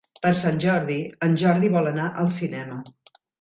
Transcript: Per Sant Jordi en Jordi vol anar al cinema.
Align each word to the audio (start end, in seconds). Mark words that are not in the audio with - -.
Per 0.21 0.29
Sant 0.37 0.55
Jordi 0.63 0.95
en 1.27 1.35
Jordi 1.41 1.69
vol 1.75 1.91
anar 1.91 2.09
al 2.23 2.33
cinema. 2.39 2.81